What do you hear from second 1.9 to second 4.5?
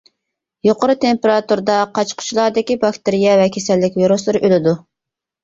قاچا-قۇچىلاردىكى باكتېرىيە ۋە كېسەللىك ۋىرۇسلىرى